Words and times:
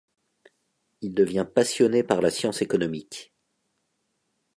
Il 1.01 1.13
devient 1.13 1.45
passionné 1.53 2.01
par 2.01 2.21
la 2.23 2.31
science 2.31 2.63
économique. 2.63 3.35